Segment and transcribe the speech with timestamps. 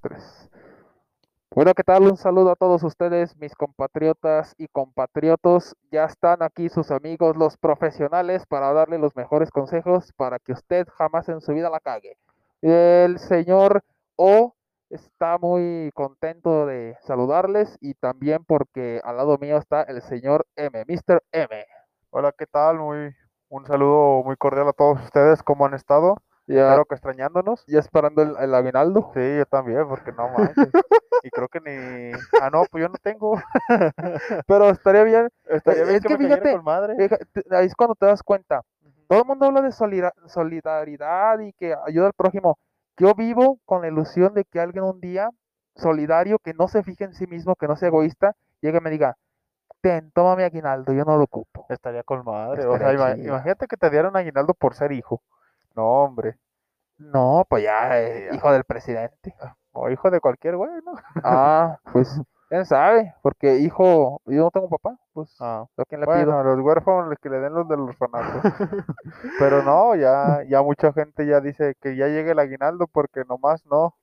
[0.00, 0.48] Tres.
[1.50, 2.04] Bueno, ¿qué tal?
[2.04, 5.76] Un saludo a todos ustedes, mis compatriotas y compatriotos.
[5.90, 10.86] Ya están aquí sus amigos, los profesionales, para darle los mejores consejos para que usted
[10.96, 12.16] jamás en su vida la cague.
[12.62, 13.82] El señor
[14.16, 14.54] O
[14.88, 20.84] está muy contento de saludarles y también porque al lado mío está el señor M,
[20.86, 21.22] Mr.
[21.32, 21.66] M.
[22.10, 22.78] Hola, ¿qué tal?
[22.78, 23.14] Muy,
[23.48, 25.42] un saludo muy cordial a todos ustedes.
[25.42, 26.16] ¿Cómo han estado?
[26.54, 27.64] Ya, Espero que extrañándonos.
[27.66, 29.10] ya esperando el, el aguinaldo.
[29.14, 30.68] Sí, yo también, porque no manches.
[31.22, 32.12] Y creo que ni...
[32.40, 33.40] Ah, no, pues yo no tengo.
[34.46, 35.28] Pero estaría bien.
[35.44, 36.96] Estaría Eh, bien es que, que me fíjate, con madre.
[36.96, 38.62] Fíjate, Ahí es cuando te das cuenta.
[39.08, 42.58] Todo el mundo habla de solida- solidaridad y que ayuda al prójimo.
[42.96, 45.30] Yo vivo con la ilusión de que alguien un día
[45.76, 48.90] solidario, que no se fije en sí mismo, que no sea egoísta, llegue y me
[48.90, 49.16] diga,
[49.80, 51.66] ten, toma mi aguinaldo, yo no lo ocupo.
[51.68, 52.66] Estaría con madre.
[52.66, 55.22] O sea, imagínate que te dieran aguinaldo por ser hijo.
[55.74, 56.36] No, hombre.
[56.98, 58.36] No, pues ya, eh, Ya.
[58.36, 59.34] hijo del presidente.
[59.72, 60.92] O hijo de cualquier güey, ¿no?
[61.22, 62.08] Ah, pues,
[62.48, 66.38] quién sabe, porque hijo, yo no tengo papá, pues, Ah, ¿a quién le bueno, pido?
[66.38, 68.40] a los huérfanos que le den los del orfanato.
[69.38, 73.64] Pero no, ya, ya mucha gente ya dice que ya llegue el aguinaldo porque nomás
[73.66, 73.94] no.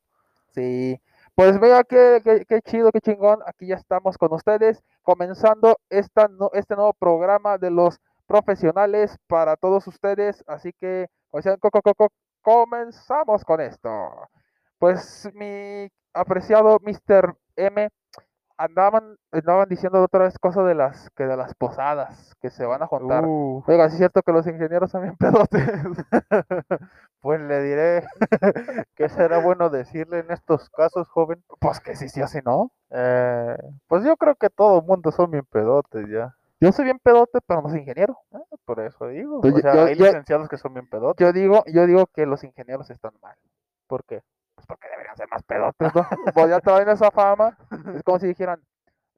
[0.53, 0.99] Sí,
[1.35, 3.39] pues vea qué, qué, qué chido, qué chingón.
[3.45, 9.55] Aquí ya estamos con ustedes, comenzando esta, no- este nuevo programa de los profesionales para
[9.57, 10.43] todos ustedes.
[10.47, 12.11] Así que, o sea, co- co- co- co-
[12.41, 13.89] comenzamos con esto.
[14.79, 17.35] Pues mi apreciado Mr.
[17.55, 17.89] M,
[18.57, 22.81] andaban, andaban diciendo otra vez cosas de las, que de las posadas que se van
[22.83, 23.23] a juntar.
[23.25, 25.63] Uh, Oiga, sí es cierto que los ingenieros también pedotes.
[27.21, 28.03] pues le diré
[28.95, 31.43] que será bueno decirle en estos casos, joven.
[31.59, 32.71] Pues que sí, sí o sí no.
[32.91, 36.35] Eh, pues yo creo que todo el mundo son bien pedotes ya.
[36.59, 38.17] Yo soy bien pedote, pero no soy ingeniero.
[38.65, 39.41] Por eso digo.
[39.41, 41.23] Pues O sea, yo- hay yo- licenciados que son bien pedotes.
[41.25, 43.35] Yo digo, yo digo que los ingenieros están mal.
[43.87, 44.21] ¿Por qué?
[44.55, 46.07] Pues porque deberían ser más pedotes, ¿no?
[46.33, 47.57] pues ya traen esa fama.
[48.01, 48.61] Es como si dijeran,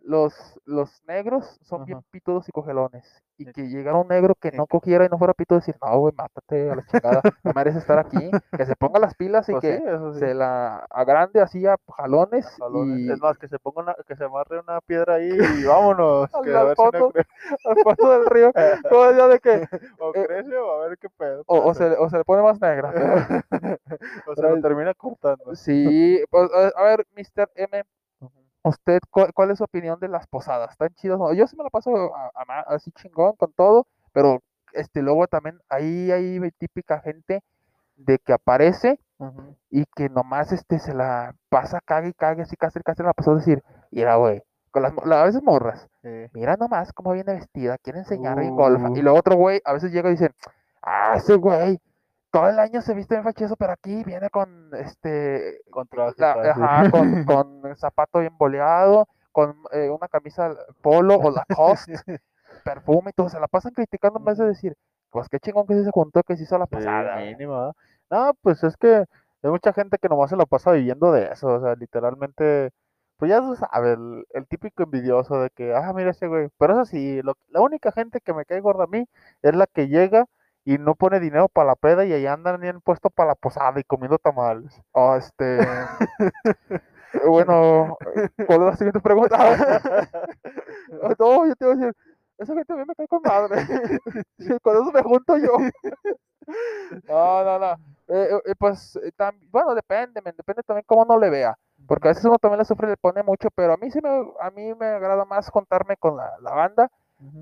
[0.01, 3.05] los, los negros son bien pitudos y cogelones.
[3.37, 3.51] Y Sí.
[3.53, 4.57] que llegara un negro que Sí.
[4.57, 7.21] no cogiera y no fuera pitudo, decir, no, güey, mátate a la chingada.
[7.43, 8.29] No mereces estar aquí.
[8.57, 12.45] Que se ponga las pilas y Pues que sí, se la agrande así a jalones.
[12.59, 12.99] Jalones.
[12.99, 15.29] Y Es más, que se ponga una, que se amarre una piedra ahí
[15.59, 16.33] y vámonos.
[16.33, 17.13] Al- que al ver si no fondo.
[17.13, 17.27] cre-
[17.65, 18.51] al fondo del río.
[18.89, 19.67] Como ya de que,
[19.99, 21.43] o Eh, crece o a ver qué pedo.
[21.47, 23.41] o, se, o se le pone más negra.
[24.27, 25.55] o se lo termina cortando.
[25.55, 27.49] Sí, pues, a ver, Mr.
[27.55, 27.83] M.
[28.63, 30.71] ¿Usted cuál, cuál es su opinión de las posadas?
[30.71, 31.17] ¿Están chidas?
[31.17, 31.33] no?
[31.33, 34.41] Yo sí me la paso a- a así chingón con todo, pero
[34.73, 37.41] este luego también ahí hay típica gente
[37.95, 38.99] de que aparece
[39.69, 43.31] y que nomás este se la pasa cague y cague así casi casi la pasó
[43.31, 43.61] a decir,
[43.91, 46.27] mira güey, con las a veces morras, Sí.
[46.33, 48.81] mira nomás cómo viene vestida, quiere enseñar golf.
[48.95, 49.03] Y Uh.
[49.03, 50.31] luego otro güey a veces llega y dice,
[50.81, 51.79] ah, ese güey,
[52.31, 56.37] todo el año se viste bien fachoso, pero aquí viene con este Con traje, la-
[56.43, 61.93] ajá, con, con el zapato bien boleado, con eh, una camisa polo o Lacoste,
[62.63, 64.75] perfume y todo, se la pasan criticando en vez de decir,
[65.11, 67.15] pues qué chingón que sí se juntó, que se hizo la Sí, pasada.
[67.15, 67.73] mínimo.
[68.11, 68.87] No, pues es que
[69.43, 72.71] hay mucha gente que nomás se la pasa viviendo de eso, o sea, literalmente,
[73.17, 76.73] pues ya tú sabes, el, el típico envidioso de que, ah, mira ese güey, pero
[76.73, 79.05] eso sí, lo- la única gente que me cae gorda a mí
[79.41, 80.25] es la que llega
[80.65, 83.79] y no pone dinero para la peda y ahí andan bien puesto para la posada
[83.79, 84.81] y comiendo tamales.
[84.91, 85.89] O este,
[87.27, 87.97] bueno,
[88.45, 89.37] ¿cuál es la siguiente pregunta?
[91.03, 91.93] Ah, no, yo te voy a decir,
[92.37, 93.55] esa gente a mí me cae con madre.
[94.63, 95.57] con eso me junto yo.
[97.07, 97.79] no, no, no.
[98.07, 101.55] Eh, eh, pues, eh, tam- bueno, depende, depende también cómo no le vea.
[101.87, 103.99] Porque a veces uno también le sufre y le pone mucho, pero a mí sí
[104.01, 104.09] me,
[104.41, 106.89] a mí me agrada más contarme con la, la banda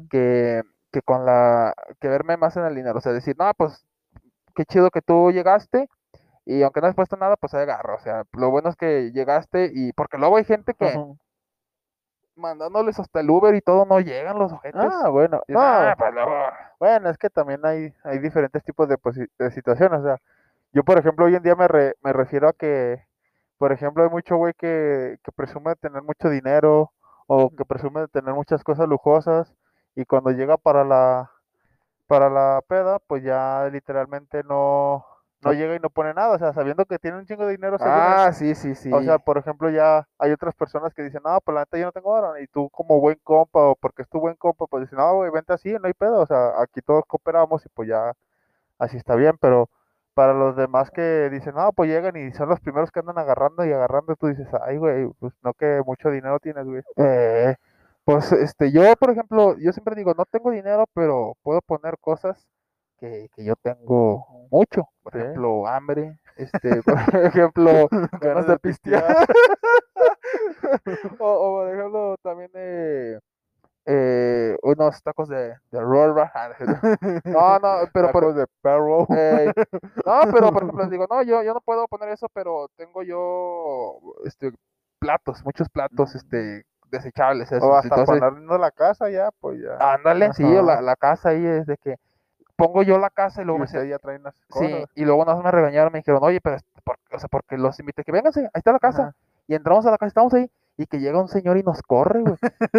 [0.09, 0.63] que,
[0.97, 2.97] que con la, que verme más en el dinero.
[2.99, 3.85] O sea, decir, no, pues,
[4.55, 5.89] qué chido que tú llegaste
[6.45, 7.95] y aunque no has puesto nada, pues agarro.
[7.95, 11.01] O sea, lo bueno es que llegaste y, porque luego hay gente que
[12.35, 14.93] mandándoles hasta el Uber y todo no llegan los ojetes.
[14.93, 16.31] Ah, bueno, no, "Ah, pues luego".
[16.79, 18.97] Bueno, es que también hay, hay diferentes tipos de,
[19.39, 19.99] de situaciones.
[20.01, 20.17] O sea,
[20.73, 23.03] yo, por ejemplo, hoy en día me, re- me refiero a que,
[23.57, 26.91] por ejemplo, hay mucho güey que, que presume de tener mucho dinero
[27.27, 29.53] o que presume de tener muchas cosas lujosas
[29.97, 31.31] y cuando llega para la,
[32.07, 35.05] para la peda, pues ya literalmente no,
[35.41, 35.53] no No.
[35.53, 36.35] llega y no pone nada.
[36.35, 38.89] O sea, sabiendo que tiene un chingo de dinero, Ah, sí, sí, sí.
[38.91, 41.85] O sea, por ejemplo, ya hay otras personas que dicen, no, pues la neta yo
[41.85, 42.37] no tengo oro.
[42.39, 45.31] Y tú como buen compa o porque es tu buen compa, pues dices, no, güey,
[45.31, 46.21] vente así, no hay pedo.
[46.21, 48.13] O sea, aquí todos cooperamos y pues ya
[48.79, 49.37] así está bien.
[49.41, 49.69] Pero
[50.13, 53.65] para los demás que dicen, no, pues llegan y son los primeros que andan agarrando
[53.65, 56.83] y agarrando, tú dices, ay, güey, pues no que mucho dinero tienes, güey.
[56.97, 57.55] Eh,
[58.07, 62.47] pues este, yo, por ejemplo, yo siempre digo, no tengo dinero, pero puedo poner cosas
[62.99, 64.87] que, que yo tengo mucho.
[65.03, 65.19] Por Sí.
[65.19, 67.89] ejemplo, hambre, Este, por ejemplo,
[68.21, 69.27] ganas de pistear.
[71.19, 73.19] o, o, por ejemplo, también eh,
[73.85, 76.15] eh, unos tacos de, de roll
[77.25, 79.07] No, no, pero Tacos de perro.
[79.09, 79.51] eh,
[80.05, 83.03] no, pero por ejemplo, les digo, no, yo, yo no puedo poner eso, pero tengo
[83.03, 84.53] yo este
[84.99, 87.51] platos, muchos platos, este, desechables.
[87.51, 87.63] esos.
[87.63, 89.93] o hasta Entonces, ponernos la casa ya, pues ya.
[89.93, 90.81] ándale, sí, o la, Ajá.
[90.81, 91.95] la casa ahí es de que
[92.55, 95.23] pongo yo la casa y y luego me ustedes ya traen las Sí, y luego
[95.25, 98.11] nada más me regañaron, me dijeron, oye, pero, por- o sea, porque los invité, que
[98.11, 99.01] vénganse, ahí está la casa.
[99.03, 99.15] Ajá.
[99.47, 102.21] Y entramos a la casa, estamos ahí, y que llega un señor y nos corre,
[102.21, 102.35] güey.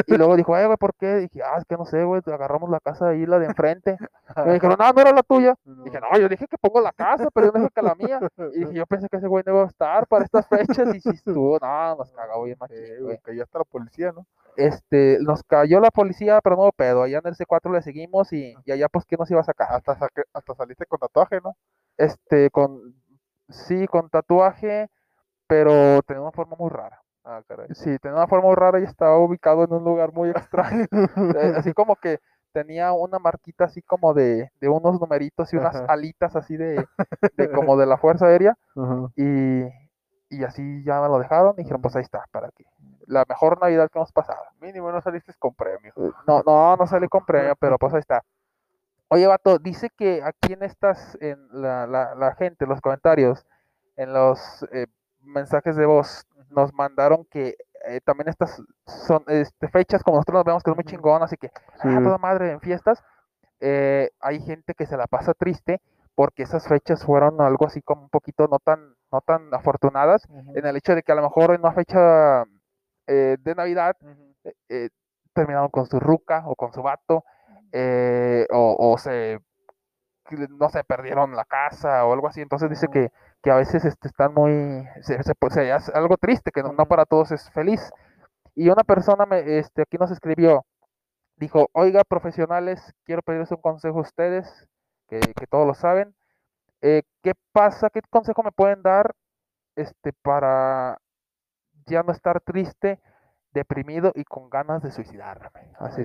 [0.06, 1.16] Y luego dijo, ay, güey, ¿por qué?
[1.16, 3.96] Dije, ah, es que no sé, güey, agarramos la casa ahí, la de enfrente.
[4.36, 5.54] Y me dijeron, no, no era la tuya.
[5.64, 5.82] No.
[5.84, 8.20] Dije, no, yo dije que pongo la casa, pero yo no dije que la mía.
[8.54, 11.00] Y dije, yo pensé que ese güey no iba a estar para estas fechas, y
[11.00, 13.18] si estuvo, no, nos cagó bien machín, Sí, güey.
[13.36, 14.26] ya está la policía, ¿no?
[14.56, 17.02] Este, nos cayó la policía, pero no pedo.
[17.02, 19.68] Allá en el C4 le seguimos y, y allá, pues, ¿qué nos iba a sacar?
[19.72, 21.56] Hasta, saque- hasta saliste con tatuaje, ¿no?
[21.96, 22.94] Este, con,
[23.48, 24.88] sí, con tatuaje,
[25.46, 27.00] pero tenía una forma muy rara.
[27.30, 27.68] Ah, caray.
[27.74, 30.86] Sí, tenía una forma rara y estaba ubicado en un lugar muy extraño.
[30.92, 32.20] Eh, así como que
[32.52, 35.92] tenía una marquita así como de, de unos numeritos y unas Ajá.
[35.92, 36.86] alitas así de,
[37.36, 38.56] de como de la Fuerza Aérea.
[38.74, 39.10] Ajá.
[39.16, 39.64] Y,
[40.30, 42.64] y así ya me lo dejaron y dijeron, pues ahí está, para que
[43.06, 44.40] la mejor Navidad que hemos pasado.
[44.60, 45.92] Mínimo no saliste con premio.
[45.96, 48.22] Eh, No, no, no salí con premio, pero pues ahí está.
[49.08, 53.46] Oye, vato, dice que aquí en estas, en la, la, la gente, los comentarios,
[53.96, 54.86] en los eh,
[55.22, 57.56] mensajes de voz, nos mandaron que
[57.86, 61.36] eh, también estas son este, fechas, como nosotros nos vemos, que es muy chingón, así
[61.36, 61.48] que,
[61.80, 61.88] Sí.
[61.88, 63.02] ah, toda madre, en fiestas,
[63.60, 65.80] eh, hay gente que se la pasa triste
[66.14, 70.66] porque esas fechas fueron algo así como un poquito no tan, no tan afortunadas, en
[70.66, 72.44] el hecho de que a lo mejor en una fecha
[73.06, 73.96] eh, de Navidad
[74.68, 74.88] eh,
[75.32, 77.24] terminaron con su ruca o con su vato,
[78.50, 79.38] o, o se,
[80.50, 82.40] no sé, perdieron la casa o algo así.
[82.40, 83.12] Entonces dice que,
[83.42, 86.72] que a veces este, están muy, se, se, pu- se hace algo triste, que no,
[86.72, 87.90] no para todos es feliz.
[88.54, 90.64] Y una persona me, este, aquí nos escribió,
[91.36, 94.68] dijo, oiga, profesionales, quiero pedirles un consejo a ustedes,
[95.08, 96.14] que, que todos lo saben.
[96.82, 97.90] Eh, ¿Qué pasa?
[97.90, 99.14] ¿Qué consejo me pueden dar
[99.76, 100.98] este, para
[101.86, 103.00] ya no estar triste,
[103.52, 105.50] deprimido y con ganas de suicidarme?
[105.78, 106.02] Así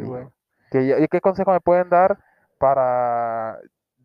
[0.72, 2.18] Ay, ya- ¿y ¿Qué consejo me pueden dar
[2.58, 3.60] para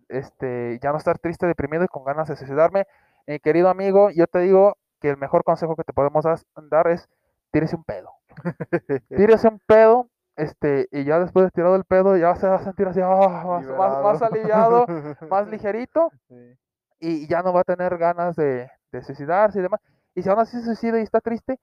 [0.09, 2.87] este, ya no estar triste, deprimido y con ganas de suicidarme?
[3.29, 7.07] Mi querido amigo, yo te digo que el mejor consejo que te podemos dar es
[7.53, 8.11] tírese un pedo.
[9.09, 12.65] Tírese un pedo, este, y ya después de tirado el pedo, ya se va a
[12.65, 14.87] sentir así, ah, más, más, más aliviado,
[15.31, 16.57] más ligerito, Sí.
[17.01, 19.81] y ya no va a tener ganas de, de suicidarse y demás.
[20.15, 21.59] Y si aún así se suicida y está triste,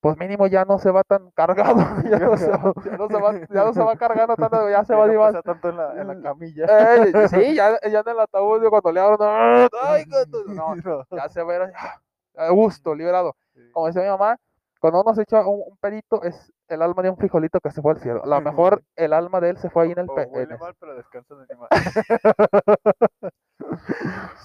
[0.00, 3.16] pues mínimo ya no se va tan cargado, ya no se va, ya no se
[3.20, 6.00] va, ya no se va cargando tanto, ya se va no pasa tanto en la,
[6.00, 6.66] en la Mm, camilla.
[6.68, 11.04] Eh, sí, ya, ya en el ataúd cuando le abro, no, ay, gato", no, No.
[11.16, 12.00] ya se ve ah,
[12.36, 13.34] a gusto, liberado.
[13.72, 14.36] Como decía mi mamá,
[14.80, 17.82] cuando uno se echa un, un pedito es el alma de un frijolito que se
[17.82, 18.22] fue al cielo.
[18.22, 20.30] A lo mejor el alma de él se fue ahí en el O pe- en
[20.30, 21.68] huele ese- mal, pero descansa en el animal.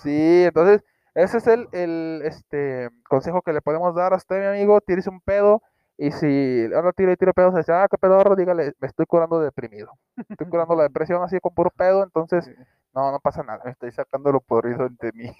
[0.01, 0.83] Sí, entonces
[1.15, 4.81] ese es el, el este consejo que le podemos dar a usted, mi amigo.
[4.81, 5.61] Tírese un pedo
[5.97, 9.39] y si anda tiro y tiro pedos, dice, ah, qué pedorro, dígale, me estoy curando
[9.39, 9.91] de deprimido.
[10.27, 12.49] Estoy curando la depresión así con puro pedo, entonces
[12.93, 13.61] no, no pasa nada.
[13.63, 15.31] Me estoy sacando lo podrido de mí.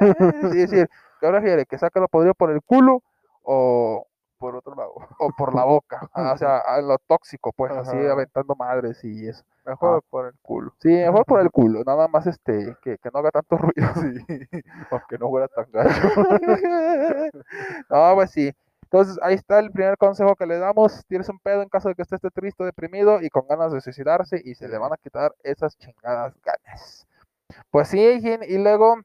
[0.00, 0.88] Es decir,
[1.20, 1.66] ¿qué prefiere?
[1.66, 3.02] ¿Que saque lo podrido por el culo
[3.42, 3.91] o,
[5.36, 6.00] por la boca?
[6.14, 9.44] Ah, o sea, a lo tóxico, pues, así aventando madres y eso.
[9.64, 10.74] Mejor por el culo.
[10.80, 13.88] Sí, mejor por el culo, nada más este, que, que no haga tanto ruido.
[13.94, 14.48] Sí.
[14.90, 16.08] Aunque no huela tan gacho.
[17.90, 18.52] no, pues sí.
[18.82, 21.04] Entonces, ahí está el primer consejo que le damos.
[21.06, 23.80] Tienes un pedo en caso de que esté, esté triste, deprimido y con ganas de
[23.80, 27.06] suicidarse y se le van a quitar esas chingadas ganas.
[27.70, 28.96] Pues sí, y luego,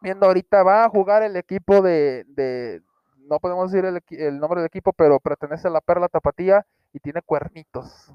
[0.00, 2.82] viendo ahorita, va a jugar el equipo de, de
[3.28, 7.00] no podemos decir el, el nombre del equipo, pero pertenece a la Perla Tapatía y
[7.00, 8.12] tiene cuernitos.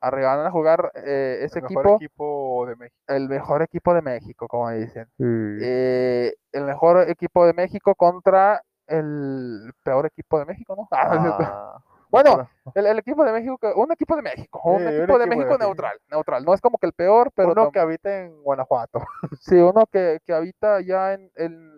[0.00, 2.96] Arriba van a jugar eh, ese el equipo, mejor equipo de México.
[3.08, 5.08] el mejor equipo de México, como dicen.
[5.56, 10.88] Eh, el mejor equipo de México contra el peor equipo de México, ¿no?
[10.90, 11.74] Ah.
[11.76, 11.78] Ah,
[12.10, 15.26] Bueno, el, el equipo de México, un equipo de México, un Sí, un equipo de
[15.26, 15.58] equipo de México México.
[15.58, 16.44] neutral, neutral.
[16.44, 19.00] No es como que el peor, pero uno que habita en Guanajuato.
[19.40, 21.72] sí, uno que, que habita ya en, en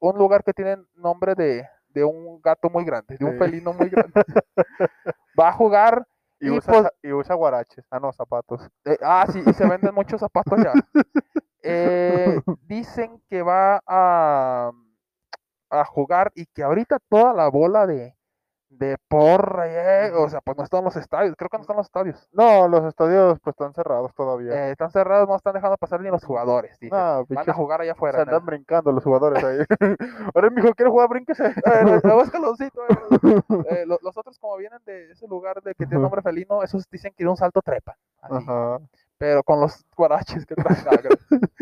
[0.00, 3.38] un lugar que tiene nombre de, de un gato muy grande, de un Sí.
[3.38, 4.12] felino muy grande.
[5.38, 6.06] Va a jugar,
[6.40, 7.84] Y, Y usa, pues- y usa guaraches.
[7.90, 8.60] Ah, no, zapatos.
[8.84, 10.72] eh, ah, sí, y se venden muchos zapatos ya.
[11.62, 14.70] Eh, dicen que va a,
[15.70, 18.14] a jugar y que ahorita toda la bola de,
[18.70, 19.66] de porra,
[20.06, 22.28] eh, o sea, pues no están los estadios, creo que no están los estadios.
[22.32, 24.52] No, los estadios pues están cerrados todavía.
[24.68, 26.78] Eh, están cerrados, no están dejando pasar ni los jugadores.
[26.78, 26.96] dicen.
[26.98, 28.18] No, Van a jugar allá se afuera.
[28.22, 29.58] el- andan brincando los jugadores ahí.
[30.34, 31.08] Ahora, mijo, ¿quieres jugar?
[31.08, 31.46] Brínquese.
[31.46, 32.82] Eh, los escaloncito,
[33.70, 36.84] eh, lo- los otros como vienen de ese lugar de que tiene nombre felino, esos
[36.90, 37.96] dicen que de un salto trepa.
[38.20, 38.78] así, Ajá.
[39.16, 40.76] Pero con los guaraches que traen.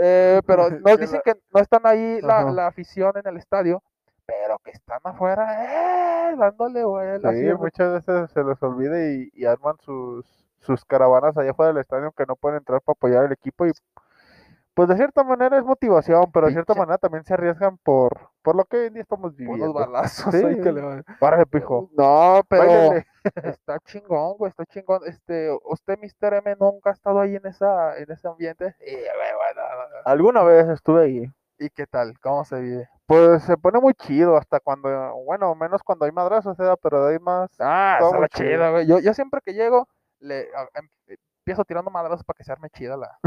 [0.00, 3.82] Eh, pero nos dicen que no están ahí la, la afición en el estadio,
[4.40, 7.28] pero que están afuera, eh, dándole vuelo.
[7.28, 10.26] así Sí, muchas veces se les olvida y, y arman sus,
[10.60, 13.72] sus caravanas allá afuera del estadio que no pueden entrar para apoyar al equipo y
[14.74, 18.56] pues de cierta manera es motivación, pero de cierta manera también se arriesgan por, por
[18.56, 19.72] lo que hoy en día estamos unos viviendo.
[19.74, 20.42] balazos Sí.
[20.42, 21.04] ahí que le van.
[21.20, 21.90] Párale, pijo.
[21.92, 22.94] No, pero
[23.42, 25.02] está chingón, güey, está chingón.
[25.06, 26.34] Este, usted, Mr.
[26.36, 28.74] M, nunca ha estado ahí en esa, en ese ambiente.
[28.80, 29.62] Y, bueno,
[30.06, 31.26] Alguna vez estuve ahí.
[31.58, 32.18] ¿y qué tal?
[32.20, 32.88] ¿Cómo se vive?
[33.12, 34.88] Pues se pone muy chido hasta cuando,
[35.24, 37.50] bueno, menos cuando hay madrazos, pero de ahí más.
[37.60, 38.70] Ah, está chido.
[38.72, 38.86] güey.
[38.86, 39.86] Yo, yo siempre que llego,
[40.20, 40.88] le a- em-
[41.44, 43.18] empiezo tirando madrazos para que se arme chida la,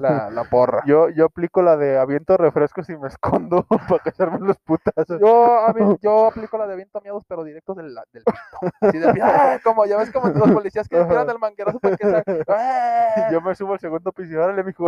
[0.00, 0.82] la, la porra.
[0.86, 4.58] Yo, yo aplico la de aviento refrescos y me escondo para que se armen los
[4.58, 5.20] putazos.
[5.20, 5.66] Yo,
[6.02, 9.12] yo aplico la de viento miedos, pero directos del, del pito.
[9.12, 9.60] De, ¡ah!
[9.62, 13.28] como ya ves como los policías que tiran el manguerazo para que se, ¡ah!
[13.30, 14.86] Yo me subo al segundo piso y órale, mijo,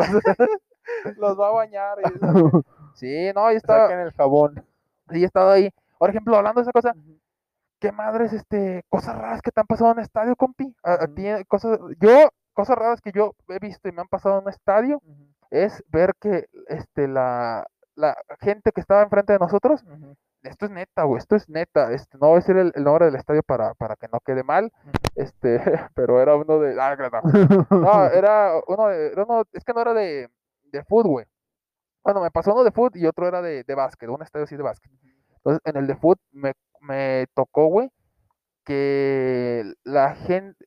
[1.19, 1.99] los va a bañar.
[2.01, 2.61] y-
[2.95, 4.65] sí, no, y está, saquen el jabón.
[5.11, 5.71] sí, he estado ahí.
[5.99, 6.95] Por ejemplo, hablando de esa cosa,
[7.79, 10.75] ¿qué madres, este, cosas raras que te han pasado en un estadio, compi?
[10.83, 11.15] A- a Ujú.
[11.15, 14.51] ti, cosas, yo, cosas raras que yo he visto y me han pasado en un
[14.51, 15.01] estadio
[15.51, 17.67] es ver que, este, la,
[17.97, 19.85] la gente que estaba enfrente de nosotros,
[20.43, 23.07] esto es neta, güey, esto es neta, este, no voy a decir el, el nombre
[23.07, 24.73] del estadio para, para que no quede mal,
[25.17, 25.59] este,
[25.95, 27.21] pero era uno de, ah, no,
[27.71, 29.15] no, era uno de,
[29.53, 30.31] es que no era de,
[30.65, 31.27] de fútbol.
[32.03, 34.57] Bueno, me pasó uno de fútbol y otro era de, de básquet, un estadio así
[34.57, 34.91] de básquet.
[35.37, 37.91] Entonces, en el de fútbol me, me tocó, güey,
[38.65, 40.65] que la gente,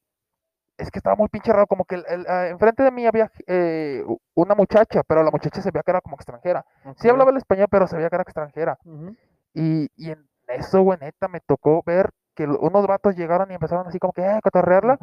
[0.77, 3.31] es que estaba muy pinche raro, como que el- el, ah, enfrente de mí había
[3.47, 4.03] eh,
[4.35, 6.65] una muchacha, pero la muchacha se veía que era como extranjera.
[6.97, 8.77] Sí hablaba el español, pero se veía que era extranjera.
[9.53, 13.87] Y, y en eso, güey, neta, me tocó ver que unos vatos llegaron y empezaron
[13.87, 14.97] así como que, eh, a cotorrearla.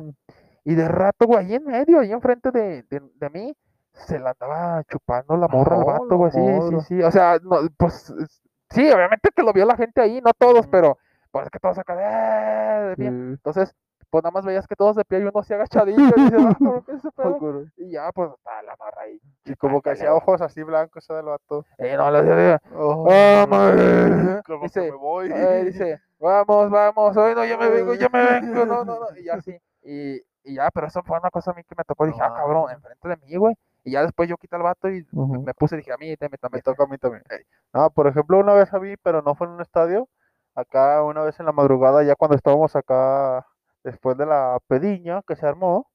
[0.64, 3.54] Y de rato, güey, ahí en medio, ahí enfrente de, de, de mí,
[3.92, 6.40] se la andaba chupando la morra al vato, güey, sí,
[6.80, 7.02] sí, sí.
[7.02, 10.66] O sea, no, pues, es- sí, obviamente que lo vio la gente ahí, no todos,
[10.68, 10.98] pero,
[11.30, 13.06] pues es que todos acá, eh, de pie.
[13.08, 13.74] Entonces,
[14.10, 16.56] pues nada más veías que todos de pie y uno así agachadito, y dices, ah,
[16.58, 17.64] ¿pero qué ese pedo?
[17.76, 19.20] Y ya, pues, está la morra ahí.
[19.44, 21.64] Y como que hacía ojos así blancos ese del vato.
[21.78, 21.90] güey.
[21.90, 24.42] Eh, no, le decía, Oh, "Ah, madre".
[24.46, 25.30] como Dice, que me voy.
[25.32, 29.16] eh, dice, vamos, vamos, hoy no, yo me vengo, yo me vengo, no, no, no,
[29.16, 31.84] y ya así, y, y ya, pero eso fue una cosa a mí que me
[31.84, 34.88] tocó, dije, ah, cabrón, enfrente de mí, güey, y ya después yo quité al vato
[34.90, 35.06] y
[35.44, 37.22] me- puse, dije, a mí, deme Me también, toca a mí también.
[37.30, 37.44] Ey.
[37.72, 40.08] No, por ejemplo, una vez a mí, pero no fue en un estadio.
[40.54, 43.46] Acá, una vez en la madrugada, ya cuando estábamos acá,
[43.84, 45.88] después de la pediña que se armó,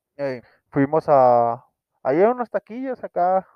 [0.72, 1.66] fuimos a.
[2.04, 3.48] Ahí hay unos taquillos acá.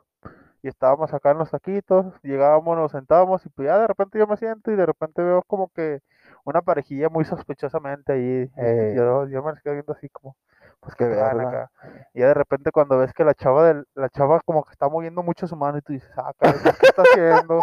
[0.62, 2.06] Y estábamos acá en los taquitos.
[2.24, 5.44] Llegábamos, nos sentábamos y pues ya de repente yo me siento y de repente veo
[5.44, 6.02] como que
[6.44, 8.52] una parejilla muy sospechosamente ahí.
[8.66, 8.96] y.
[8.96, 10.36] Yo, yo me quedé viendo así como,
[10.80, 11.72] pues que vean acá.
[12.14, 14.88] Y ya de repente cuando ves que la chava del, la chava como que está
[14.88, 17.62] moviendo mucho su mano y tú dices, ah, caray, ¿qué está haciendo?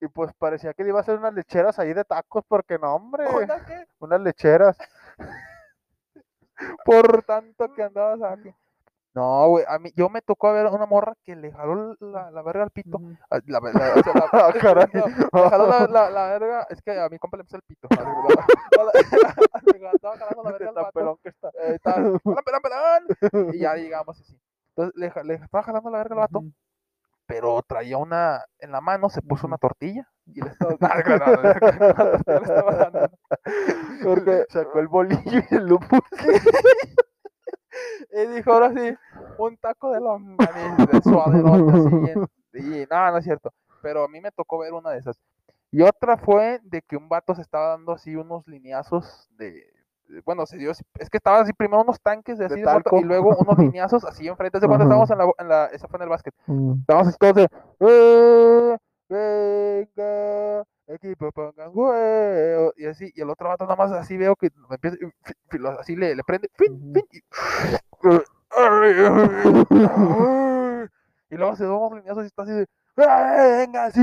[0.00, 2.94] Y pues parecía que le iba a hacer unas lecheras ahí de tacos, porque no,
[2.94, 3.86] hombre, ¿Una qué?
[3.98, 4.76] unas lecheras.
[6.84, 8.54] Por tanto que andabas aquí.
[9.16, 12.42] No, güey, a mí, yo me tocó ver una morra que le jaló la, la
[12.42, 13.00] verga al pito.
[13.30, 14.86] Ah, La, la- la- o sea, la- Ah, caray.
[14.92, 17.62] no, le jaló la, la, la verga, es que a mi compa le puse el
[17.62, 17.88] pito.
[19.94, 20.90] estaba jalando la verga al vato.
[20.92, 21.48] pelón que está.
[21.48, 24.38] eh, estaba, "Pelón, pelón, pelón", Y ya digamos así.
[24.76, 26.44] Entonces le, le estaba jalando la verga al vato,
[27.26, 31.18] pero traía una, en la mano se puso una tortilla y le estaba, le
[32.78, 33.10] dando.
[34.04, 36.00] Porque Sacó el bolillo y el lupus.
[38.12, 38.94] Y dijo ahora sí,
[39.38, 42.10] un taco de longaniza, de suaderote así.
[42.10, 42.26] en-
[42.84, 43.52] Y nada, no es cierto.
[43.82, 45.18] Pero a mí me tocó ver una de esas.
[45.70, 49.66] Y otra fue de que un vato se estaba dando así unos lineazos de.
[50.08, 52.66] de- Bueno, se dio, es que estaba así primero unos tanques de De así de
[52.66, 53.00] moto, talco.
[53.00, 54.58] y luego unos lineazos así enfrente.
[54.60, 56.34] de cuando estábamos en la, bo- en la, eso fue en el básquet.
[56.80, 57.48] Estábamos así todos de,
[57.80, 58.76] "Eh,
[59.08, 64.50] venga, equipo pongan huevo", y así, y el otro vato nada más así veo que
[64.68, 64.96] me empieza,
[65.78, 66.92] así le, le prende, fin,
[71.30, 72.66] y, luego se da unos lineazos y está así de,
[72.96, 74.00] "Ay, venga, sí,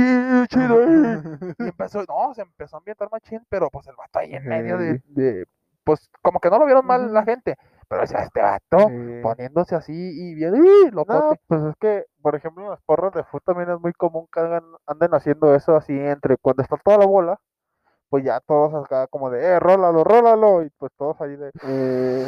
[0.49, 1.21] chido, eh".
[1.59, 4.77] y empezó, no, se empezó a ambientar machín, pero pues el vato ahí en medio
[4.77, 5.47] de,
[5.83, 9.19] pues como que no lo vieron mal la gente, pero decía, este vato, Sí.
[9.21, 10.85] poniéndose así y bien, ¡ih!
[10.91, 11.39] No, locote.
[11.47, 14.39] pues es que, por ejemplo, en las porras de fútbol también es muy común que
[14.39, 17.39] hagan, anden haciendo eso así entre cuando está toda la bola,
[18.09, 21.51] pues ya todos acá como de, eh, rólalo, rólalo, y pues todos ahí de...
[21.63, 22.27] Eh,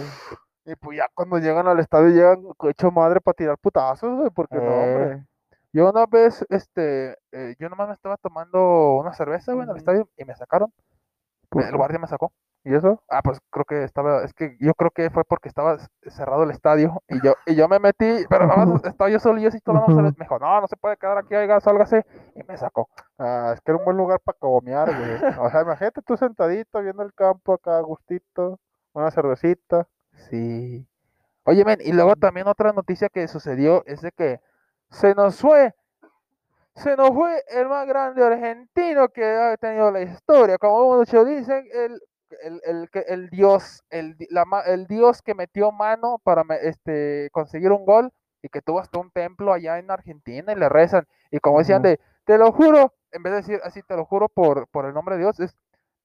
[0.67, 4.55] Y pues ya cuando llegan al estadio llegan hecho madre para tirar putazos, güey, porque
[4.57, 5.11] no, hombre.
[5.17, 5.25] eh,
[5.73, 9.77] yo una vez, este, eh, yo nomás me estaba tomando una cerveza, güey, en el
[9.77, 10.73] estadio y me sacaron.
[11.55, 12.33] ¿Por El guardia me sacó.
[12.63, 13.01] ¿Y eso?
[13.09, 16.49] Ah, pues creo que estaba, es que yo creo que fue porque estaba cerrado el
[16.49, 19.49] estadio y yo, y yo me metí, pero nada más estaba yo solo y yo
[19.63, 19.95] tomando Ujú.
[19.95, 20.15] cerveza.
[20.17, 22.03] Me dijo, no, no se puede quedar aquí, oiga, sálgase.
[22.35, 22.89] Y me sacó.
[23.19, 25.11] Ah, es que era un buen lugar para cagomear, güey.
[25.39, 28.59] O sea, imagínate tú sentadito viendo el campo acá a gustito,
[28.93, 29.87] una cervecita.
[30.29, 30.87] Sí.
[31.43, 34.41] Oye, men, y luego también otra noticia que sucedió es de que
[34.89, 35.75] se nos fue,
[36.75, 40.57] se nos fue el más grande argentino que ha tenido la historia.
[40.57, 42.01] Como muchos dicen, el,
[42.43, 47.71] el, el, que- el dios, el, la el dios que metió mano para este, conseguir
[47.71, 51.05] un gol y que tuvo hasta un templo allá en Argentina y le rezan.
[51.31, 54.27] Y como decían de, te lo juro, en vez de decir así, te lo juro
[54.29, 55.55] por, por el nombre de Dios, es,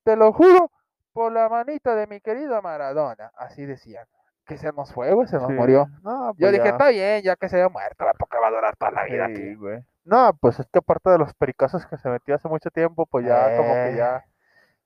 [0.05, 0.71] te lo juro
[1.13, 3.33] por la manita de mi querido Maradona.
[3.37, 4.07] Así decían.
[4.47, 5.53] Que se nos fue, güey, se nos Sí.
[5.53, 5.87] murió.
[6.03, 8.75] No, Yo pues dije, está bien, ya que se haya muerto, porque va a durar
[8.77, 9.55] toda la vida Sí, aquí.
[9.55, 9.79] güey.
[10.11, 13.25] No, pues es que aparte de los pericazos que se metió hace mucho tiempo, pues
[13.27, 13.97] ya como que Eh.
[13.97, 14.25] ya,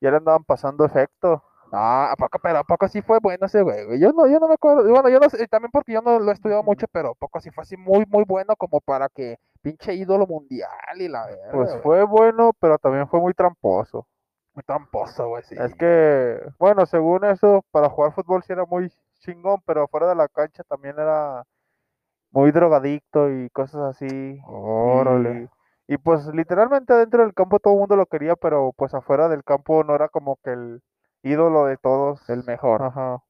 [0.00, 1.42] ya le andaban pasando efecto.
[1.72, 3.98] No, ¿a poco, pero a poco sí fue bueno ese güey?
[3.98, 6.30] Yo no, yo no me acuerdo, bueno, yo no sé, también porque yo no lo
[6.30, 9.38] he estudiado mucho, pero a poco sí fue así muy, muy bueno como para que
[9.62, 10.68] pinche ídolo mundial
[11.00, 11.82] y la verga, Pues güey.
[11.82, 14.06] fue bueno, pero también fue muy tramposo.
[14.54, 15.56] muy tramposo, güey, sí.
[15.56, 20.14] Es que, bueno, según eso, para jugar fútbol sí era muy chingón, pero fuera de
[20.14, 21.44] la cancha también era
[22.34, 24.40] muy drogadicto y cosas así.
[24.46, 25.48] Órale.
[25.86, 29.28] Y, y, pues literalmente dentro del campo todo el mundo lo quería, pero pues afuera
[29.28, 30.82] del campo no era como que el
[31.22, 32.28] ídolo de todos.
[32.28, 32.82] El mejor.
[32.82, 33.22] Ajá.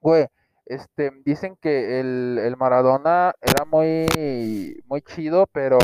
[0.00, 0.28] Güey,
[0.66, 4.06] este, dicen que el, el Maradona era muy,
[4.86, 5.78] muy chido, pero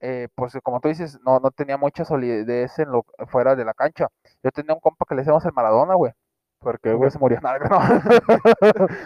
[0.00, 3.74] eh, pues como tú dices, no, no tenía mucha solidez en lo fuera de la
[3.74, 4.08] cancha.
[4.42, 6.12] Yo tenía un compa que le decíamos el Maradona, güey.
[6.60, 7.10] ¿Por qué, Que güey?
[7.10, 7.40] se murió.
[7.42, 7.78] No, no.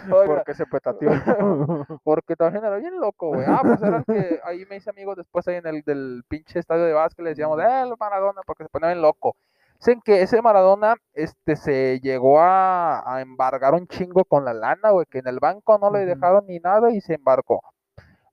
[0.09, 1.21] Oiga, Porque se petateó.
[2.03, 3.45] porque también era bien loco, güey.
[3.47, 6.59] Ah, pues era el que ahí me hice amigo después ahí en el del pinche
[6.59, 9.35] estadio de básquet, le decíamos, eh, el Maradona, porque se ponía bien loco.
[9.79, 14.91] Dicen que ese Maradona, este, se llegó a, a embargar un chingo con la lana,
[14.91, 17.61] güey, que en el banco no le dejaron ni nada y se embarcó.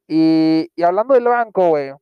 [0.09, 1.93] Y, y hablando del banco, güey,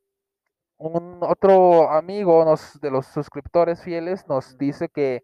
[0.78, 5.22] un otro amigo nos, de los suscriptores fieles nos dice que,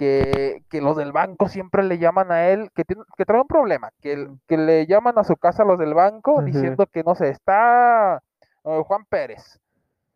[0.00, 3.46] que, que los del banco siempre le llaman a él, que, tiene, que trae un
[3.46, 8.22] problema, que, le llaman a su casa los del banco diciendo que no sé, está
[8.64, 9.60] eh, Juan Pérez.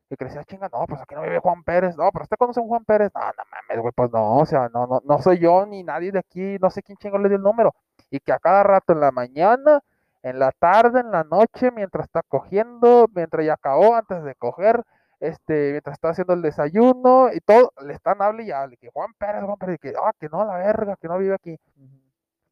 [0.08, 1.96] Que le decía, chinga, no, pues aquí no vive Juan Pérez.
[1.98, 3.10] No, pero usted conoce a un Juan Pérez.
[3.14, 6.12] No, no mames, güey, pues no, o sea, no, no, no soy yo ni nadie
[6.12, 7.74] de aquí, no sé quién chingo le dio el número.
[8.10, 9.80] Y que a cada rato en la mañana,
[10.22, 14.82] en la tarde, en la noche, mientras está cogiendo, mientras ya acabó, antes de coger,
[15.24, 19.12] este, mientras está haciendo el desayuno y todo, le están hable y hable, que Juan
[19.18, 21.58] Pérez, Juan Pérez, que, ah, que no, la verga, que no vive aquí.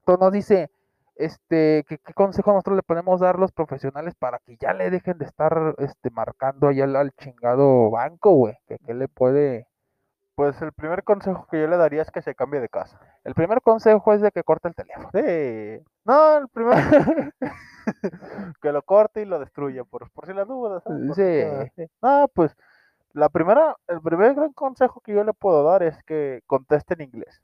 [0.00, 0.70] Entonces nos dice,
[1.16, 5.18] este, que qué consejo nosotros le podemos dar los profesionales para que ya le dejen
[5.18, 9.68] de estar, este, marcando ahí al, al chingado banco, güey, que, que le puede...
[10.35, 12.98] Pues el primer consejo que yo le daría es que se cambie de casa.
[13.24, 15.11] El primer consejo es de que corte el teléfono.
[15.14, 15.85] Sí.
[16.04, 16.74] No, el primero
[18.62, 20.82] que lo corte y lo destruya, por, por si las dudas.
[21.14, 21.22] Sí.
[21.22, 21.90] así.
[22.02, 22.56] No, pues
[23.12, 27.02] la primera, el primer gran consejo que yo le puedo dar es que conteste en
[27.02, 27.42] inglés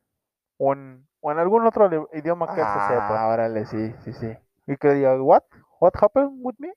[0.56, 4.12] o en, o en algún otro idioma que él se sepa Ah, órale, sí, sí,
[4.14, 4.36] sí.
[4.66, 5.42] y que diga, what,
[5.80, 6.72] what happened with me?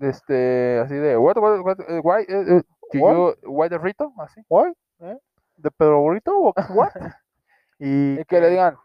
[0.00, 4.12] Este, así de, what, what, what, eh, why, eh, eh, you- why the Rito?
[4.18, 4.42] Así.
[4.48, 4.72] Why?
[5.00, 5.18] ¿Eh?
[5.56, 6.52] ¿De Pedro Burrito?
[6.70, 6.92] What?
[7.78, 8.76] Y que le digan,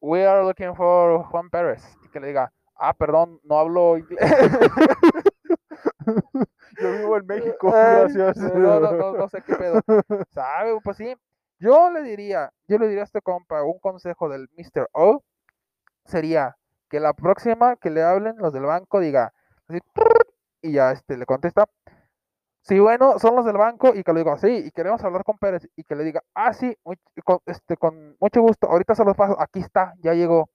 [0.00, 1.82] we are looking for Juan Pérez.
[2.04, 4.20] Y que le diga, ah, perdón, no hablo inglés.
[6.80, 8.36] yo vivo en México, gracias.
[8.38, 9.80] No, no, no, no sé qué pedo.
[10.30, 10.78] ¿Sabe?
[10.82, 11.14] Pues sí.
[11.60, 14.88] Yo le diría, yo le diría a este compa, un consejo del Mr.
[14.92, 15.24] O
[16.04, 16.56] sería
[16.88, 19.32] que la próxima que le hablen los del banco diga
[19.68, 19.80] así,
[20.62, 21.66] y ya este le contesta.
[22.62, 25.38] Sí, bueno, son los del banco y que le digo así, y queremos hablar con
[25.38, 26.76] Pérez y que le diga, ah, sí,
[27.24, 30.50] con, este, con mucho gusto, ahorita se los paso, aquí está, ya llegó.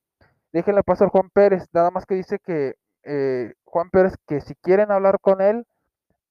[0.51, 4.91] Déjenle pasar Juan Pérez, nada más que dice que eh, Juan Pérez, que si quieren
[4.91, 5.65] hablar con él,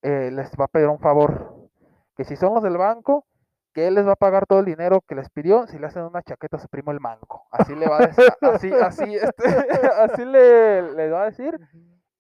[0.03, 1.69] eh, les va a pedir un favor,
[2.17, 3.27] que si son los del banco,
[3.75, 6.03] que él les va a pagar todo el dinero que les pidió si le hacen
[6.05, 7.47] una chaqueta a su primo el manco.
[7.51, 9.45] Así le va a decir, así, así, este,
[9.99, 11.59] así le va a decir,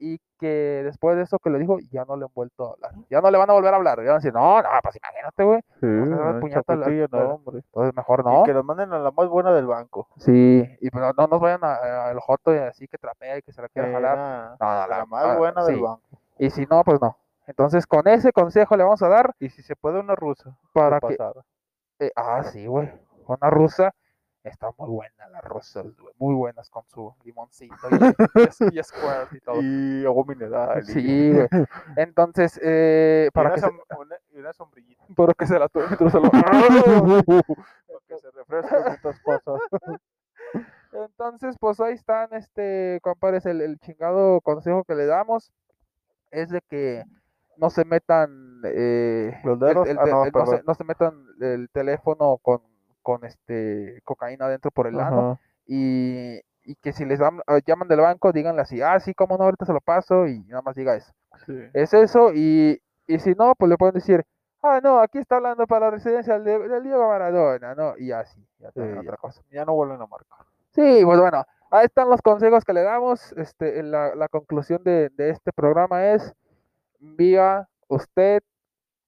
[0.05, 2.91] y que después de eso que le dijo, ya no le han vuelto a hablar.
[3.09, 3.99] Ya no le van a volver a hablar.
[3.99, 5.61] Ya van a decir, no, no, pues imagínate, güey.
[5.81, 7.59] Sí, a puñata la- no, hombre.
[7.59, 8.43] Entonces mejor Y no.
[8.43, 10.09] que los manden a la más buena del banco.
[10.17, 13.43] Sí, y pues no, no nos vayan a- al joto y así que trapea y
[13.43, 14.19] que se la quiera jalar.
[14.19, 15.81] No, no, a la la- más ah, buena del sí.
[15.81, 16.03] banco.
[16.38, 17.17] Y si no, pues no.
[17.47, 20.57] Entonces con ese consejo le vamos a dar Y si se puede una rusa.
[20.73, 21.43] para que pasada.
[22.01, 22.91] Eh, ah, sí, güey.
[23.27, 23.95] Una rusa.
[24.45, 25.41] Está muy buena la
[26.01, 26.15] güey.
[26.19, 28.79] Muy buenas con su limoncito y, y, y
[29.37, 29.61] y todo.
[29.63, 30.83] Y agua mineral.
[30.83, 31.49] y- Sí, güey.
[31.97, 33.67] Entonces, eh, y para una, que, se,
[33.99, 36.61] una- y una sombrillita para que se la tome mientras se lo- para
[38.09, 39.53] que se refresque mientras pasa.
[40.93, 45.53] Entonces, pues ahí están, este, compadres, el, el chingado consejo que le damos
[46.31, 47.05] es de que
[47.57, 51.69] no se metan eh, ¿Los el- el Ah, no, no, se, no se metan el
[51.71, 52.61] teléfono con,
[53.03, 55.38] con este cocaína dentro por el Ajá.
[55.67, 59.37] y, y que si les dam- eh, llaman del banco, díganle así, ah, sí, cómo
[59.37, 61.12] no, ahorita se lo paso y nada más diga eso.
[61.47, 61.59] Sí.
[61.75, 64.25] Es eso y, y si no, pues le pueden decir,
[64.62, 67.97] ah, no, aquí está hablando para la residencia del, del Diego Maradona, ¿no?
[67.99, 69.43] Y así, ya también Sí, otra cosa.
[69.51, 70.47] Ya no vuelven a marcar.
[70.71, 73.33] Sí, pues bueno, ahí están los consejos que le damos.
[73.33, 76.33] Este, la conclusión de, de este programa es,
[77.01, 78.43] viva usted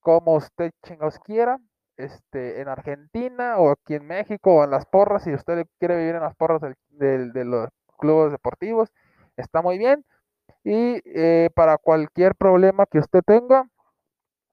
[0.01, 1.59] como usted chingados quiera,
[1.97, 6.15] este, en Argentina o aquí en México o en las porras, si usted quiere vivir
[6.17, 8.93] en las porras del- del- de los clubes deportivos,
[9.37, 10.05] está muy bien.
[10.65, 13.69] Y eh, para cualquier problema que usted tenga,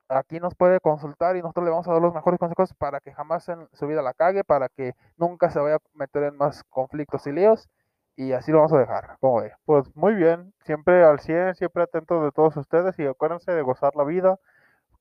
[0.09, 3.13] aquí nos puede consultar y nosotros le vamos a dar los mejores consejos para que
[3.13, 6.63] jamás en su vida la cague, para que nunca se vaya a meter en más
[6.69, 7.69] conflictos y líos.
[8.15, 9.53] Y así lo vamos a dejar, como ve.
[9.65, 13.95] Pues muy bien, siempre al 100, siempre atentos de todos ustedes y acuérdense de gozar
[13.95, 14.37] la vida,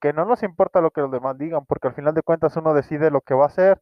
[0.00, 2.74] que no nos importa lo que los demás digan, porque al final de cuentas uno
[2.74, 3.80] decide lo que va a hacer.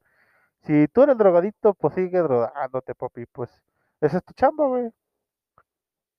[0.63, 3.51] Si tú eres drogadito, pues sigue drogándote, papi, pues
[4.01, 4.91] esa es tu chamba, güey.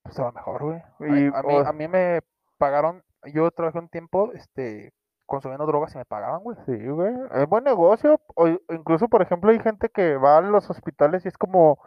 [0.04, 0.82] Pues a lo mejor, güey.
[1.02, 2.22] Y, A, a mí, a mí me
[2.58, 4.94] pagaron, yo trabajé un tiempo este,
[5.26, 6.58] consumiendo drogas y me pagaban, güey.
[6.66, 10.70] Sí, güey, es buen negocio, o incluso, por ejemplo, hay gente que va a los
[10.70, 11.80] hospitales y es como,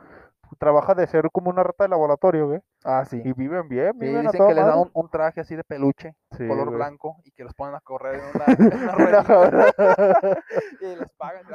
[0.58, 3.20] trabaja de ser como una rata de laboratorio, güey, Ah, sí.
[3.24, 6.46] y viven bien, Sí, viven dicen que les dan un traje así de peluche, Sí,
[6.48, 6.76] color güey.
[6.76, 10.38] blanco, y que los ponen a correr en una, en una Una ruedita,
[10.80, 11.42] y les pagan.
[11.46, 11.52] Sí.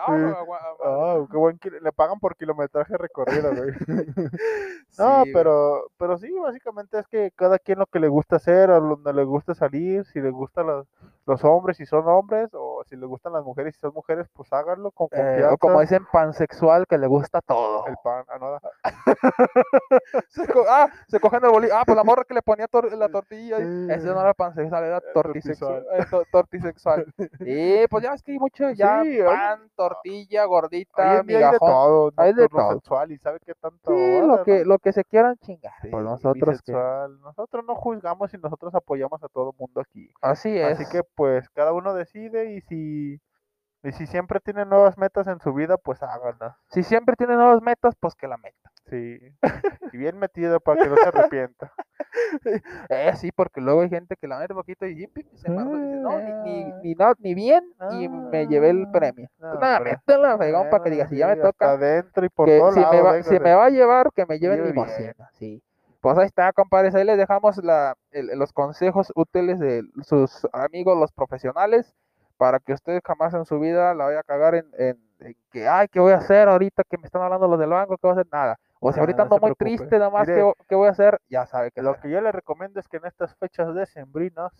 [0.83, 3.71] Ah, qué buen le pagan por kilometraje recorrido, güey.
[4.97, 5.33] No, Sí, güey.
[5.33, 9.13] pero, pero sí, básicamente es que cada quien lo que le gusta hacer, a donde
[9.13, 10.87] le gusta salir, si le gustan los,
[11.27, 14.51] los hombres, si son hombres, o si le gustan las mujeres, si son mujeres, pues
[14.51, 17.85] háganlo con Eh, o como dicen, pansexual que le gusta todo.
[17.87, 18.57] el pan, ah, no,
[20.29, 21.73] Se ah, se cogen el bolillo.
[21.75, 23.57] Ah, pues la morra que le ponía tor- la tortilla.
[23.57, 25.85] Ese no era pansexual, era Eh, tortisexual.
[25.93, 27.05] eh, to- tortisexual.
[27.47, 31.59] Y pues ya es que hay mucho, ya Sí, pan, tortilla, gordita, hay de migajón.
[31.59, 32.73] todo, hay de nocturno todo.
[32.75, 35.73] sexual, y sabe qué tanto Sí, lo que, lo que se quieran chingar.
[35.81, 36.71] Sí, Pues nosotros que.
[37.21, 40.11] Nosotros no juzgamos y nosotros apoyamos a todo el mundo aquí.
[40.21, 40.79] Así es.
[40.79, 43.19] Así que pues cada uno decide y si
[43.83, 46.55] y si siempre tiene nuevas metas en su vida, pues háganlas.
[46.69, 48.66] Si siempre tiene nuevas metas, pues que la meta.
[48.89, 49.19] Sí.
[49.91, 51.71] Y bien metido para que no se arrepienta.
[52.89, 56.19] Eh, sí, porque luego hay gente que la mete poquito y se y dice, no,
[56.19, 56.75] ni, ni, Ah.
[56.81, 59.29] ni, no, ni bien, y me llevé el Ah, premio.
[59.37, 62.47] no, Pues nada, métela, fregón, para que diga, si ya me toca, adentro y por
[62.47, 63.29] que todos si me, va, véngase.
[63.35, 64.85] si me va a llevar, que me lleve en Lleve bien.
[64.87, 65.61] limosina, sí.
[66.01, 70.97] Pues ahí está, compadres, ahí les dejamos la, el- los consejos útiles de sus amigos,
[70.97, 71.93] los profesionales,
[72.37, 75.67] para que usted jamás en su vida la vaya a cagar en, en- en que,
[75.67, 77.95] ay, ¿qué voy a hacer ahorita que me están hablando los del banco?
[77.97, 78.27] ¿Qué voy a hacer?
[78.31, 78.59] Nada.
[78.79, 79.65] O si Nada, ahorita ando muy preocupe.
[79.65, 81.19] triste, nada más, Mire, ¿qué, vo- qué voy a hacer?
[81.29, 84.51] Ya sabe que Lo que yo le recomiendo es que en estas fechas decembrinas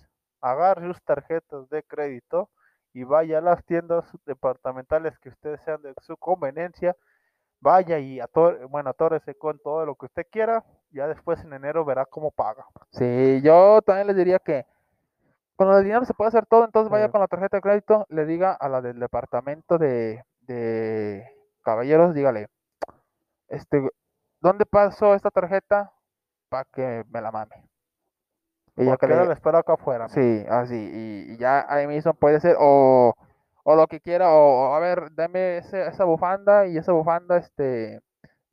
[0.42, 2.50] agarre sus tarjetas de crédito
[2.94, 6.96] y vaya a las tiendas departamentales que ustedes sean de su conveniencia.
[7.60, 10.64] Vaya y atore, bueno, atórese con todo lo que usted quiera.
[10.92, 12.66] Ya después en enero verá cómo paga.
[12.92, 14.66] Sí, yo también les diría que
[15.56, 17.12] con el dinero se puede hacer todo, entonces vaya Sí.
[17.12, 21.28] con la tarjeta de crédito, le diga a la del departamento de, de
[21.64, 22.48] caballeros, dígale,
[23.48, 23.90] este,
[24.42, 25.94] ¿dónde pasó esta tarjeta?
[26.50, 27.70] Para que me la mame.
[28.78, 30.08] Y ya que le- la espero acá afuera.
[30.08, 33.14] Sí, así, y, y ya ahí mismo puede ser, o,
[33.64, 37.38] o lo que quiera, o, o, a ver, dame ese- esa bufanda y esa bufanda,
[37.38, 38.02] este,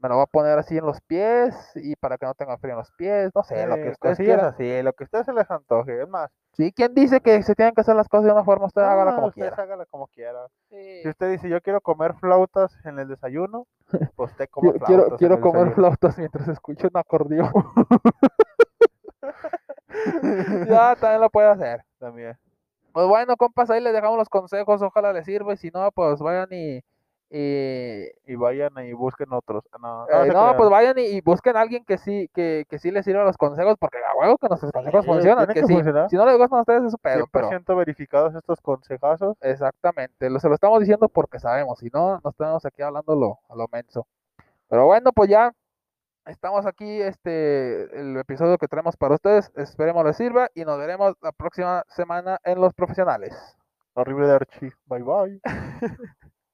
[0.04, 2.72] me la voy a poner así en los pies y para que no tenga frío
[2.74, 4.46] en los pies, no sé, lo que Sí, ustedes quieran.
[4.46, 6.02] así, lo que a ustedes se les antoje.
[6.02, 8.66] Es más, Sí, ¿quién dice que se tienen que hacer las cosas de una forma?
[8.66, 9.56] Usted hágala ah, como ustedes quiera.
[9.56, 10.46] hágala como quiera.
[10.70, 11.00] Sí.
[11.02, 13.66] Si usted dice, yo quiero comer flautas en el desayuno,
[14.16, 14.86] pues usted Yo coma flautas.
[14.86, 15.74] quiero, en quiero el comer desayuno.
[15.74, 17.52] flautas mientras escucho un acordeón.
[20.68, 21.82] ya, también lo puede hacer.
[21.98, 22.36] También.
[22.92, 26.20] Pues bueno, compas, ahí les dejamos los consejos, ojalá les sirva, y si no, pues
[26.20, 26.80] vayan y...
[27.36, 29.64] y Y vayan y busquen otros.
[29.80, 32.78] No, no, eh, no, pues vayan y, y busquen a alguien que sí, que, que
[32.78, 35.60] sí les sirva los consejos, porque a huevo que nuestros consejos Sí, funcionan, tienen que
[35.74, 35.90] que sí.
[36.10, 39.36] Si no les gustan a ustedes es su pedo, pero 100% verificados estos consejazos.
[39.40, 43.40] exactamente, lo, se lo estamos diciendo porque sabemos, si no, nos tenemos aquí hablando lo,
[43.48, 44.06] a lo menso.
[44.68, 45.52] Pero bueno, pues ya
[46.26, 51.14] estamos aquí, este, el episodio que traemos para ustedes, esperemos les sirva y nos veremos
[51.20, 53.34] la próxima semana en Los Profesionales.
[53.94, 54.72] Horrible de Archie.
[54.86, 55.40] Bye bye.